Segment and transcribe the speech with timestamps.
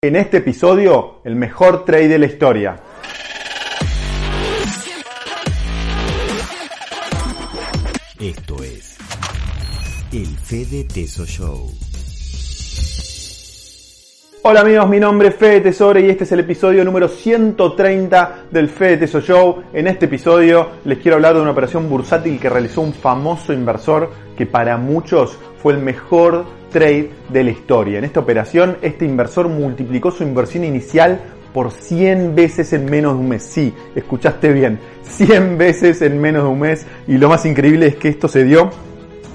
[0.00, 2.76] En este episodio, el mejor trade de la historia.
[8.20, 8.96] Esto es
[10.12, 11.68] el Fede Teso Show.
[14.42, 18.68] Hola amigos, mi nombre es Fede Tesoro y este es el episodio número 130 del
[18.68, 19.64] Fede Teso Show.
[19.72, 24.12] En este episodio les quiero hablar de una operación bursátil que realizó un famoso inversor
[24.36, 27.98] que para muchos fue el mejor trade de la historia.
[27.98, 31.20] En esta operación, este inversor multiplicó su inversión inicial
[31.52, 33.42] por 100 veces en menos de un mes.
[33.42, 36.86] Sí, escuchaste bien, 100 veces en menos de un mes.
[37.06, 38.70] Y lo más increíble es que esto se dio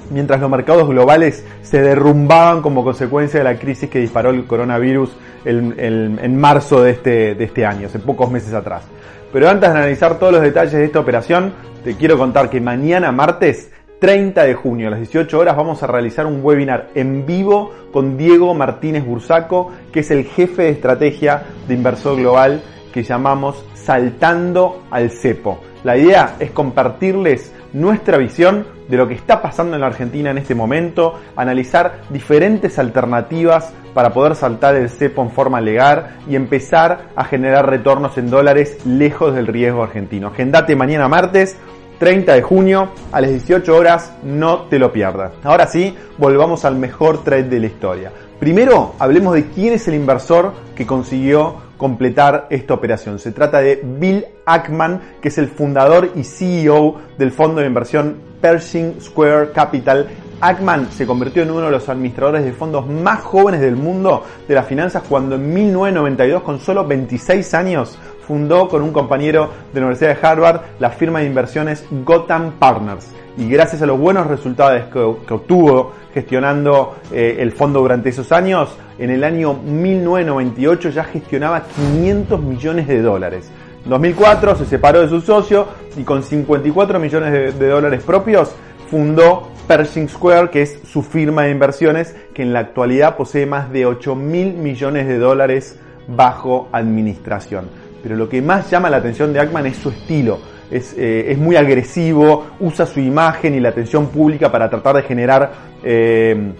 [0.09, 5.11] mientras los mercados globales se derrumbaban como consecuencia de la crisis que disparó el coronavirus
[5.45, 8.83] en, marzo de este, de este año, hace pocos meses atrás.
[9.31, 11.53] Pero antes de analizar todos los detalles de esta operación,
[11.83, 13.71] te quiero contar que mañana martes
[14.03, 18.17] 30 de junio a las 18 horas vamos a realizar un webinar en vivo con
[18.17, 22.61] Diego Martínez Bursaco, que es el jefe de estrategia de Inversor Global
[22.93, 25.61] que llamamos Saltando al Cepo.
[25.85, 30.37] La idea es compartirles nuestra visión de lo que está pasando en la Argentina en
[30.37, 37.05] este momento, analizar diferentes alternativas para poder saltar el cepo en forma legal y empezar
[37.15, 40.27] a generar retornos en dólares lejos del riesgo argentino.
[40.27, 41.57] Agendate mañana martes
[41.99, 45.31] 30 de junio a las 18 horas, no te lo pierdas.
[45.43, 48.11] Ahora sí, volvamos al mejor trade de la historia.
[48.39, 53.19] Primero, hablemos de quién es el inversor que consiguió completar esta operación.
[53.19, 58.17] Se trata de Bill Ackman, que es el fundador y CEO del fondo de inversión
[58.41, 60.07] Pershing Square Capital.
[60.41, 64.55] Ackman se convirtió en uno de los administradores de fondos más jóvenes del mundo de
[64.55, 67.97] las finanzas cuando en 1992, con solo 26 años,
[68.27, 73.09] fundó con un compañero de la Universidad de Harvard la firma de inversiones Gotham Partners.
[73.37, 78.77] Y gracias a los buenos resultados que, obtuvo gestionando eh, el fondo durante esos años,
[78.99, 83.51] en el año 1998 ya gestionaba 500 millones de dólares.
[83.83, 88.55] En 2004 se separó de su socio y con 54 millones de, de dólares propios
[88.89, 93.71] fundó Pershing Square, que es su firma de inversiones, que en la actualidad posee más
[93.71, 99.31] de 8 mil millones de dólares bajo administración pero lo que más llama la atención
[99.31, 100.39] de Ackman es su estilo.
[100.69, 105.51] Es, eh, muy agresivo, usa su imagen y la atención pública para tratar de generar
[105.83, 106.51] eh,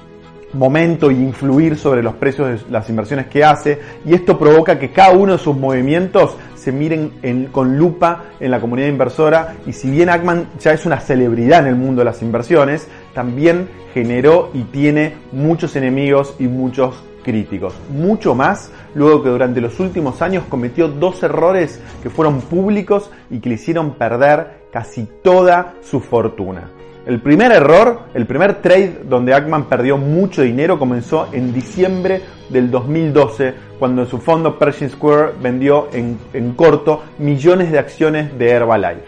[0.54, 4.92] momento e influir sobre los precios de las inversiones que hace y esto provoca que
[4.92, 9.90] cada uno de sus movimientos se miren con lupa en la comunidad inversora y si
[9.90, 14.64] bien Ackman ya es una celebridad en el mundo de las inversiones, también generó y
[14.64, 17.74] tiene muchos enemigos y muchos críticos.
[17.90, 23.40] Mucho más luego que durante los últimos años cometió dos errores que fueron públicos y
[23.40, 26.70] que le hicieron perder casi toda su fortuna.
[27.06, 32.72] El primer error, el primer trade donde Ackman perdió mucho dinero comenzó en diciembre del
[32.72, 38.50] 2012, cuando en su fondo Pershing Square vendió en, en corto millones de acciones de
[38.52, 39.04] Herbalife.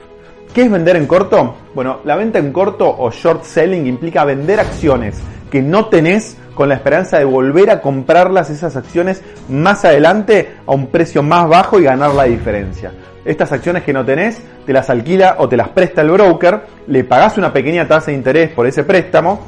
[0.53, 1.55] ¿Qué es vender en corto?
[1.73, 5.21] Bueno, la venta en corto o short selling implica vender acciones
[5.55, 10.73] que no tenés con la esperanza de volver a comprarlas esas acciones más adelante a
[10.73, 12.91] un precio más bajo y ganar la diferencia.
[13.23, 17.05] Estas acciones que no tenés, te las alquila o te las presta el broker, le
[17.05, 19.45] pagás una pequeña tasa de interés por ese préstamo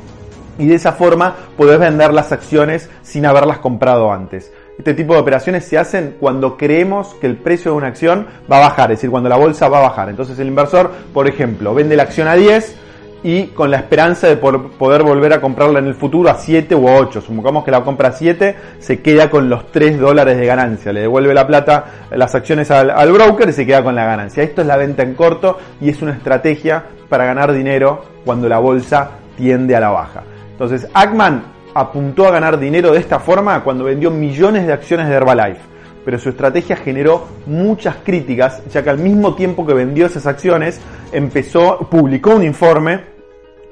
[0.58, 4.54] y de esa forma podés vender las acciones sin haberlas comprado antes.
[4.78, 8.60] Este tipo de operaciones se hacen cuando creemos que el precio de una acción va
[8.60, 10.08] a bajar, es decir, cuando la bolsa va a bajar.
[10.08, 12.87] Entonces el inversor, por ejemplo, vende la acción a 10,
[13.24, 16.88] y con la esperanza de poder volver a comprarla en el futuro a 7 u
[16.88, 17.22] 8.
[17.22, 20.94] Supongamos que la compra a 7, se queda con los 3 dólares de ganancia.
[20.94, 24.44] Le devuelve la plata, las acciones al, al, broker y se queda con la ganancia.
[24.44, 28.60] Esto es la venta en corto y es una estrategia para ganar dinero cuando la
[28.60, 30.24] bolsa tiende a la baja.
[30.52, 35.16] Entonces, Ackman apuntó a ganar dinero de esta forma cuando vendió millones de acciones de
[35.16, 40.26] Herbalife pero su estrategia generó muchas críticas, ya que al mismo tiempo que vendió esas
[40.26, 40.80] acciones,
[41.12, 43.18] empezó, publicó un informe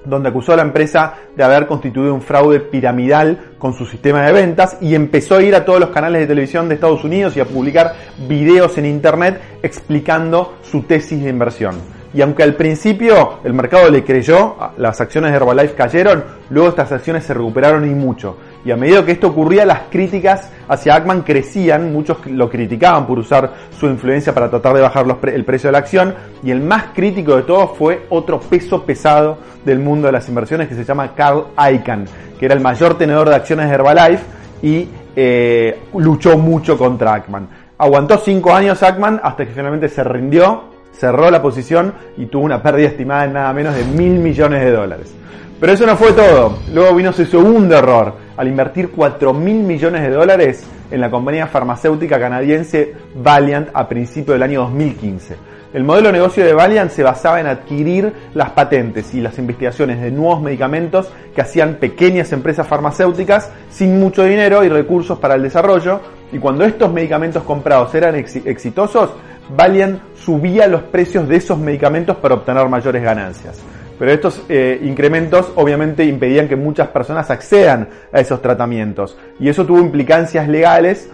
[0.06, 4.32] donde acusó a la empresa de haber constituido un fraude piramidal con su sistema de
[4.32, 7.40] ventas y empezó a ir a todos los canales de televisión de Estados Unidos y
[7.40, 7.96] a publicar
[8.28, 11.76] videos en internet explicando su tesis de inversión.
[12.14, 16.92] Y aunque al principio el mercado le creyó, las acciones de Herbalife cayeron, luego estas
[16.94, 18.38] acciones se recuperaron y mucho.
[18.66, 23.20] Y a medida que esto ocurría, las críticas hacia Ackman crecían, muchos lo criticaban por
[23.20, 26.86] usar su influencia para tratar de bajar el precio de la acción, y el más
[26.96, 31.14] crítico de todos fue otro peso pesado del mundo de las inversiones que se llama
[31.14, 32.06] Carl Icahn,
[32.40, 34.24] que era el mayor tenedor de acciones de Herbalife
[34.64, 37.48] y eh, luchó mucho contra Ackman.
[37.78, 42.62] Aguantó cinco años Ackman hasta que finalmente se rindió cerró la posición y tuvo una
[42.62, 45.14] pérdida estimada en nada menos de mil millones de dólares.
[45.60, 46.60] Pero eso no fue todo.
[46.74, 48.14] Luego vino su segundo error.
[48.38, 54.36] Al invertir 4 mil millones de dólares en la compañía farmacéutica canadiense Valiant a principios
[54.36, 55.36] del año 2015.
[55.74, 60.02] El modelo de negocio de Valiant se basaba en adquirir las patentes y las investigaciones
[60.02, 65.44] de nuevos medicamentos que hacían pequeñas empresas farmacéuticas sin mucho dinero y recursos para el
[65.44, 66.02] desarrollo.
[66.32, 69.12] Y cuando estos medicamentos comprados eran exitosos,
[69.50, 73.62] Valiant subía los precios de esos medicamentos para obtener mayores ganancias.
[73.98, 79.18] Pero estos eh, incrementos obviamente impedían que muchas personas accedan a esos tratamientos.
[79.40, 81.10] Y eso tuvo implicancias legales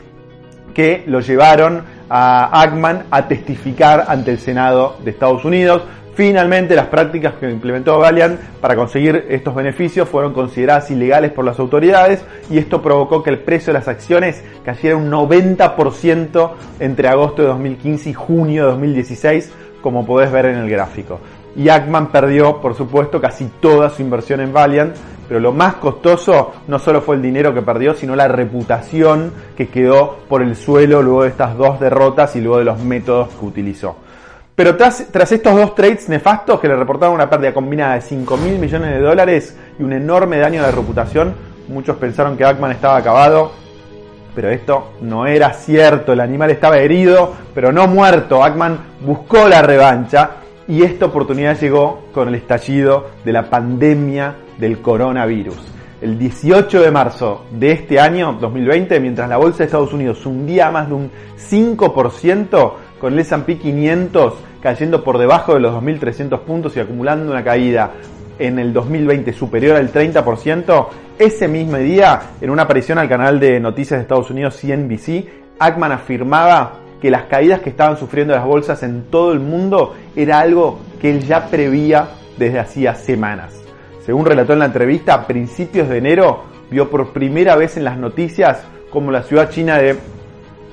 [0.74, 5.84] que lo llevaron a Ackman a testificar ante el Senado de Estados Unidos.
[6.14, 11.58] Finalmente, las prácticas que implementó Valiant para conseguir estos beneficios fueron consideradas ilegales por las
[11.60, 17.44] autoridades y esto provocó que el precio de las acciones cayera un 90% entre agosto
[17.44, 19.52] de 2015 y junio de 2016,
[19.82, 21.20] como podés ver en el gráfico
[21.56, 24.96] y Ackman perdió, por supuesto, casi toda su inversión en Valiant,
[25.28, 29.70] pero lo más costoso no solo fue el dinero que perdió, sino la reputación que
[29.70, 33.46] quedó por el suelo luego de estas dos derrotas y luego de los métodos que
[33.46, 33.96] utilizó.
[34.56, 38.38] Pero tras, tras estos dos trades nefastos que le reportaron una pérdida combinada de 5
[38.38, 41.34] mil millones de dólares y un enorme daño de reputación,
[41.70, 43.54] muchos pensaron que Ackman estaba acabado,
[44.36, 48.44] pero esto no era cierto, el animal estaba herido, pero no muerto.
[48.44, 50.41] Ackman buscó la revancha
[50.72, 55.58] y esta oportunidad llegó con el estallido de la pandemia del coronavirus.
[56.02, 60.72] El 18 de marzo de este año, 2020, mientras la bolsa de Estados Unidos hundía
[60.72, 66.78] más de un 5%, con el S&P 500 cayendo por debajo de los 2.300 puntos
[66.78, 67.92] y acumulando una caída
[68.40, 70.88] en el 2020 superior al 30%,
[71.20, 75.92] ese mismo día, en una aparición al canal de noticias de Estados Unidos CNBC, Ackman
[75.92, 80.80] afirmaba que las caídas que estaban sufriendo las bolsas en todo el mundo era algo
[81.02, 83.54] que él ya prevía desde hacía semanas.
[84.06, 87.98] Según relató en la entrevista, a principios de enero vio por primera vez en las
[87.98, 89.98] noticias como la ciudad china de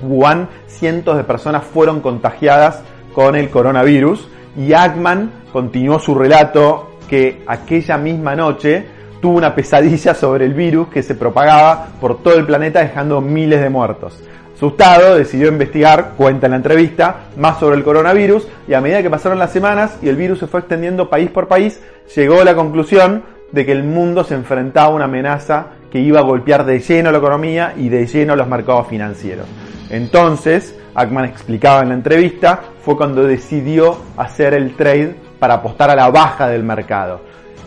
[0.01, 2.83] Wuhan cientos de personas fueron contagiadas
[3.13, 8.85] con el coronavirus y Ackman continuó su relato que aquella misma noche
[9.21, 13.61] tuvo una pesadilla sobre el virus que se propagaba por todo el planeta dejando miles
[13.61, 14.21] de muertos.
[14.59, 19.09] Asustado, decidió investigar, cuenta en la entrevista, más sobre el coronavirus y a medida que
[19.09, 21.79] pasaron las semanas y el virus se fue extendiendo país por país,
[22.13, 23.23] llegó a la conclusión
[23.53, 27.09] de que el mundo se enfrentaba a una amenaza que iba a golpear de lleno
[27.09, 29.45] la economía y de lleno los mercados financieros.
[29.89, 35.95] Entonces, Ackman explicaba en la entrevista, fue cuando decidió hacer el trade para apostar a
[35.95, 37.21] la baja del mercado.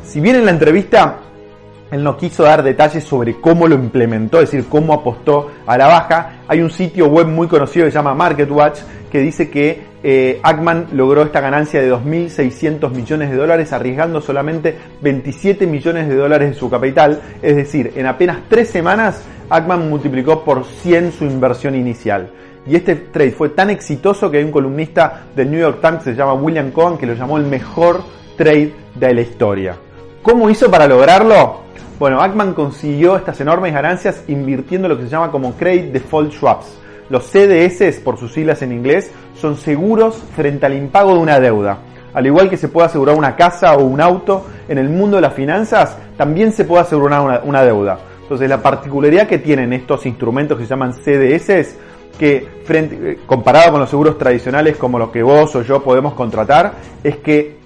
[0.04, 1.20] Si bien en la entrevista
[1.92, 5.86] él no quiso dar detalles sobre cómo lo implementó, es decir, cómo apostó a la
[5.86, 6.40] baja.
[6.48, 8.80] Hay un sitio web muy conocido que se llama MarketWatch
[9.10, 14.74] que dice que eh, Ackman logró esta ganancia de 2.600 millones de dólares arriesgando solamente
[15.02, 17.20] 27 millones de dólares de su capital.
[17.42, 22.30] Es decir, en apenas tres semanas Ackman multiplicó por 100 su inversión inicial.
[22.66, 26.12] Y este trade fue tan exitoso que hay un columnista del New York Times que
[26.12, 28.02] se llama William Cohen que lo llamó el mejor
[28.38, 29.76] trade de la historia.
[30.22, 31.61] ¿Cómo hizo para lograrlo?
[32.02, 36.76] Bueno, Ackman consiguió estas enormes ganancias invirtiendo lo que se llama como Credit Default Swaps.
[37.08, 41.78] Los CDS, por sus siglas en inglés, son seguros frente al impago de una deuda.
[42.12, 45.22] Al igual que se puede asegurar una casa o un auto, en el mundo de
[45.22, 48.00] las finanzas también se puede asegurar una, deuda.
[48.22, 51.76] Entonces la particularidad que tienen estos instrumentos que se llaman CDS
[52.18, 56.14] que frente, eh, comparado con los seguros tradicionales como los que vos o yo podemos
[56.14, 56.72] contratar,
[57.04, 57.61] es que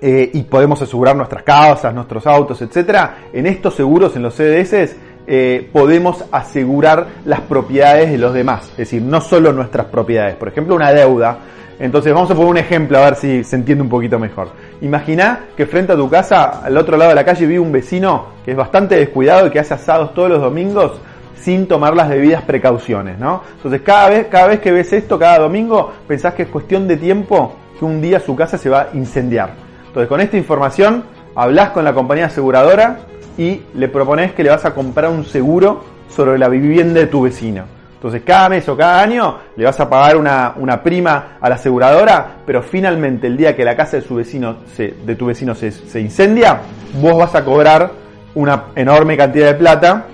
[0.00, 4.96] eh, y podemos asegurar nuestras casas, nuestros autos, etcétera, en estos seguros, en los CDS,
[5.26, 10.36] eh, podemos asegurar las propiedades de los demás, es decir, no solo nuestras propiedades.
[10.36, 11.38] Por ejemplo, una deuda.
[11.78, 14.48] Entonces vamos a poner un ejemplo a ver si se entiende un poquito mejor.
[14.80, 18.28] Imagina que frente a tu casa, al otro lado de la calle, vive un vecino
[18.44, 20.92] que es bastante descuidado y que hace asados todos los domingos
[21.38, 23.42] sin tomar las debidas precauciones, ¿no?
[23.56, 26.96] Entonces cada vez, cada vez que ves esto, cada domingo, pensás que es cuestión de
[26.96, 29.67] tiempo que un día su casa se va a incendiar.
[29.88, 31.04] Entonces, con esta información,
[31.34, 33.00] hablas con la compañía aseguradora
[33.36, 37.22] y le propones que le vas a comprar un seguro sobre la vivienda de tu
[37.22, 37.64] vecino.
[37.94, 42.36] Entonces, cada mes o cada año le vas a pagar una, prima a la aseguradora,
[42.46, 46.00] pero finalmente el día que la casa de, su vecino de tu vecino se, se
[46.00, 46.60] incendia,
[47.00, 47.90] vos vas a cobrar
[48.34, 50.06] una enorme cantidad de plata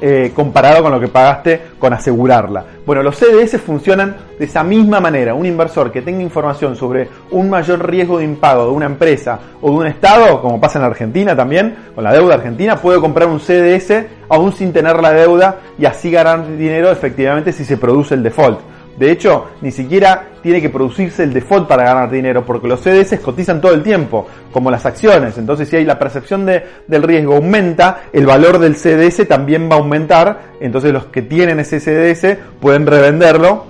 [0.00, 2.64] eh, comparado con lo que pagaste con asegurarla.
[2.86, 5.34] Bueno, los CDS funcionan de esa misma manera.
[5.34, 9.70] Un inversor que tenga información sobre un mayor riesgo de impago de una empresa o
[9.70, 13.40] de un estado, como pasa en Argentina también, con la deuda argentina, puede comprar un
[13.40, 18.22] CDS aún sin tener la deuda y así ganar dinero efectivamente si se produce el
[18.22, 18.60] default.
[19.00, 23.18] De hecho, ni siquiera tiene que producirse el default para ganar dinero, porque los CDS
[23.20, 25.38] cotizan todo el tiempo, como las acciones.
[25.38, 29.76] Entonces, si hay la percepción de, del riesgo aumenta, el valor del CDS también va
[29.76, 30.40] a aumentar.
[30.60, 33.64] Entonces, los que tienen ese CDS pueden revenderlo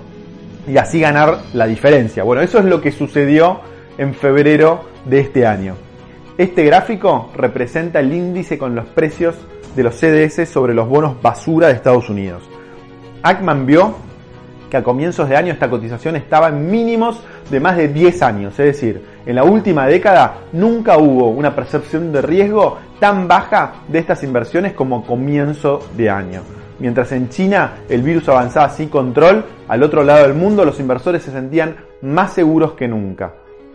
[0.67, 2.23] y así ganar la diferencia.
[2.23, 3.61] Bueno, eso es lo que sucedió
[3.97, 5.75] en febrero de este año.
[6.37, 9.35] Este gráfico representa el índice con los precios
[9.77, 12.43] de los CDS sobre los bonos basura de Estados Unidos.
[13.23, 14.10] Ackman vio
[14.71, 18.57] que a comienzos de año esta cotización estaba en mínimos de más de 10 años,
[18.57, 23.99] es decir, en la última década nunca hubo una percepción de riesgo tan baja de
[23.99, 26.41] estas inversiones como comienzo de año.
[26.79, 31.21] Mientras en China el virus avanzaba sin control, al otro lado del mundo los inversores
[31.21, 33.33] se sentían más seguros que nunca.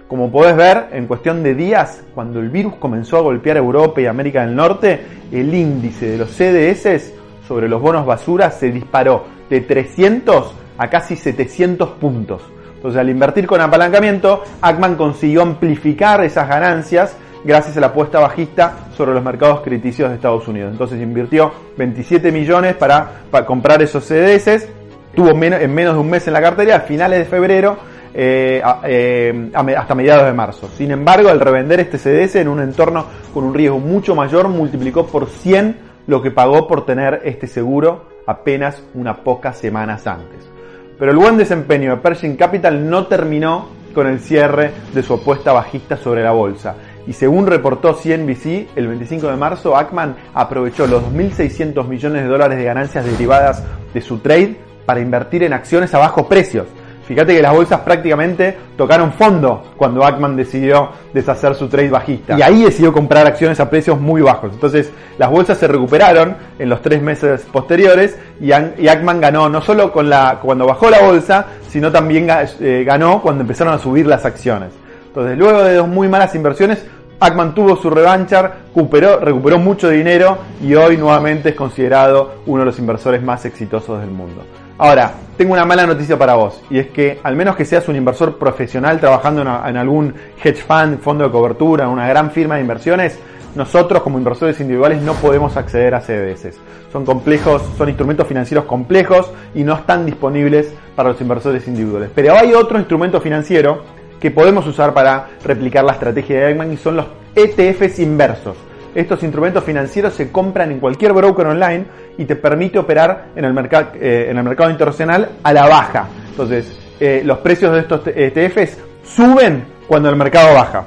[0.09, 4.07] Como podés ver, en cuestión de días, cuando el virus comenzó a golpear Europa y
[4.07, 5.01] América del Norte,
[5.31, 7.13] el índice de los CDS
[7.47, 12.43] sobre los bonos basura se disparó de 300 a casi 700 puntos.
[12.75, 17.17] Entonces, al invertir con apalancamiento, Ackman consiguió amplificar esas ganancias
[17.47, 20.73] gracias a la apuesta bajista sobre los mercados crediticios de Estados Unidos.
[20.73, 24.69] Entonces invirtió 27 millones para, comprar esos CDS,
[25.15, 25.39] tuvo en
[25.75, 27.77] menos de un mes en la cartera, a finales de febrero
[28.13, 30.69] eh, eh, hasta mediados de marzo.
[30.77, 35.07] Sin embargo, al revender este CDS en un entorno con un riesgo mucho mayor, multiplicó
[35.07, 40.56] por 100 lo que pagó por tener este seguro apenas unas pocas semanas antes.
[40.99, 45.53] Pero el buen desempeño de Pershing Capital no terminó con el cierre de su apuesta
[45.53, 46.75] bajista sobre la bolsa.
[47.07, 52.59] Y según reportó CNBC, el 25 de marzo, Ackman aprovechó los 2.600 millones de dólares
[52.59, 53.63] de ganancias derivadas
[53.93, 56.67] de su trade para invertir en acciones a bajos precios
[57.07, 62.37] Fíjate que las bolsas prácticamente tocaron fondo cuando Ackman decidió deshacer su trade bajista.
[62.37, 64.53] Y ahí decidió comprar acciones a precios muy bajos.
[64.53, 69.93] Entonces las bolsas se recuperaron en los tres meses posteriores y, Ackman ganó no solo
[69.93, 72.29] cuando bajó la bolsa, sino también
[72.61, 74.71] eh, ganó cuando empezaron a subir las acciones.
[75.07, 76.85] Entonces luego de dos muy malas inversiones,
[77.21, 82.79] Ackman tuvo su revancha, recuperó mucho dinero y hoy nuevamente es considerado uno de los
[82.79, 84.43] inversores más exitosos del mundo.
[84.79, 87.97] Ahora, tengo una mala noticia para vos, y es que al menos que seas un
[87.97, 92.61] inversor profesional trabajando en, algún hedge fund, fondo de cobertura, en una gran firma de
[92.61, 93.19] inversiones,
[93.55, 96.59] nosotros como inversores individuales no podemos acceder a CDS.
[96.93, 102.11] Son complejos, son instrumentos financieros complejos y no están disponibles para los inversores individuales.
[102.15, 103.81] Pero hay otro instrumento financiero
[104.21, 108.57] que podemos usar para replicar la estrategia de Eggman y son los ETFs inversos.
[108.95, 111.85] Estos instrumentos financieros se compran en cualquier broker online
[112.19, 116.09] y te permite operar en el, mercado, eh, en el mercado internacional a la baja.
[116.31, 120.85] Entonces, eh, los precios de estos ETFs suben cuando el mercado baja.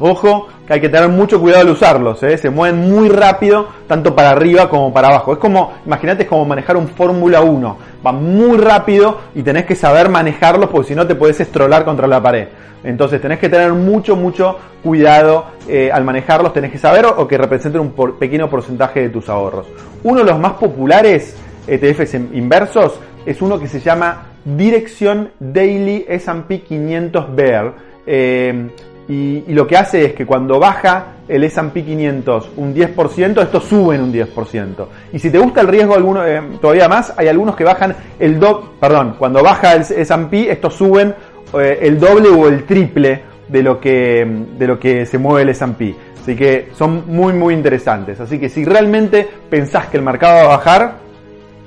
[0.00, 2.38] Ojo, que hay que tener mucho cuidado al usarlos, ¿eh?
[2.38, 5.32] se mueven muy rápido, tanto para arriba como para abajo.
[5.32, 9.74] Es como, imagínate, es como manejar un Fórmula 1, va muy rápido y tenés que
[9.74, 12.48] saber manejarlos porque si no te puedes estrolar contra la pared.
[12.84, 17.36] Entonces tenés que tener mucho, mucho cuidado eh, al manejarlos, tenés que saber o que
[17.36, 19.66] representen un pequeño porcentaje de tus ahorros.
[20.04, 26.62] Uno de los más populares ETFs inversos es uno que se llama Dirección Daily S&P
[26.62, 27.74] 500 Bear.
[28.06, 28.68] Eh,
[29.08, 34.02] y, lo que hace es que cuando baja el S&P 500 un 10%, estos suben
[34.02, 34.86] un 10%.
[35.12, 38.38] Y si te gusta el riesgo alguno, eh, todavía más, hay algunos que bajan el
[38.38, 41.14] doble, perdón, cuando baja el S&P, estos suben
[41.54, 44.26] eh, el doble o el triple de lo que,
[44.58, 45.94] de lo que se mueve el S&P.
[46.20, 48.20] Así que son muy muy interesantes.
[48.20, 50.94] Así que si realmente pensás que el mercado va a bajar,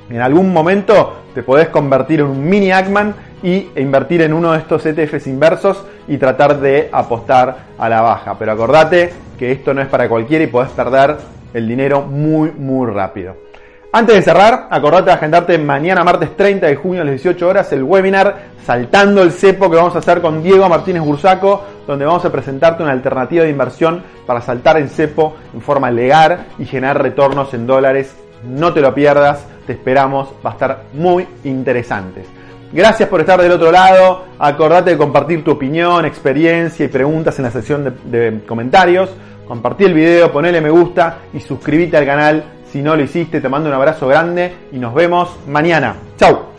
[0.10, 4.60] en algún momento te podés convertir en un mini Ackman y invertir en uno de
[4.60, 8.38] estos ETFs inversos y tratar de apostar a la baja.
[8.38, 11.18] Pero acordate que esto no es para cualquiera y podés perder
[11.54, 13.36] el dinero muy muy rápido.
[13.94, 17.74] Antes de cerrar, acordate de agendarte mañana martes 30 de junio a las 18 horas
[17.74, 22.24] el webinar Saltando el Cepo que vamos a hacer con Diego Martínez Bursaco, donde vamos
[22.24, 27.04] a presentarte una alternativa de inversión para saltar en cepo en forma legal y generar
[27.04, 28.16] retornos en dólares.
[28.46, 32.24] No te lo pierdas, te esperamos, va a estar muy interesante.
[32.72, 37.44] Gracias por estar del otro lado, acordate de compartir tu opinión, experiencia y preguntas en
[37.44, 39.10] la sección de, comentarios.
[39.46, 43.50] Compartí el video, ponele me gusta y suscríbete al canal si no lo hiciste, te
[43.50, 45.96] mando un abrazo grande y nos vemos mañana.
[46.18, 46.52] ¡Chao!